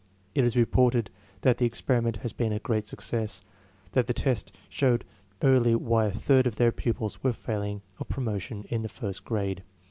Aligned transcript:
It 0.33 0.43
is 0.43 0.57
re 0.57 0.65
ported 0.65 1.11
that 1.41 1.59
the 1.59 1.67
experiment 1.67 2.17
has 2.25 2.33
been 2.33 2.51
a 2.51 2.57
great 2.57 2.87
success; 2.87 3.43
that 3.91 4.07
the 4.07 4.15
tests 4.15 4.51
showed 4.67 5.05
clearly 5.39 5.75
why 5.75 6.07
a 6.07 6.11
third 6.11 6.47
of 6.47 6.55
their 6.55 6.71
pu 6.71 6.93
pils 6.95 7.19
were 7.23 7.29
f 7.29 7.47
ailing 7.47 7.83
of 7.99 8.09
promotion 8.09 8.65
in 8.71 8.81
the 8.81 8.89
first 8.89 9.23
grade. 9.23 9.61